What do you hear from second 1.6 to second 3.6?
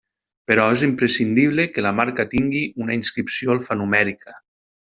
que la marca tingui una inscripció